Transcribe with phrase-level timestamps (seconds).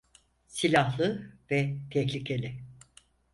[0.47, 2.57] Silahlı ve tehlikeli.